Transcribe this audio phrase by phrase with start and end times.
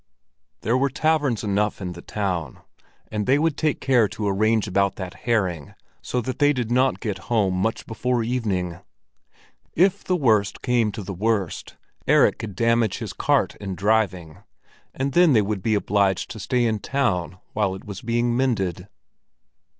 [0.61, 2.61] There were taverns enough in the town,
[3.11, 6.99] and they would take care to arrange about that herring so that they did not
[6.99, 8.79] get home much before evening.
[9.75, 11.75] If the worst came to the worst,
[12.07, 14.39] Erik could damage his cart in driving,
[14.95, 18.87] and then they would be obliged to stay in town while it was being mended.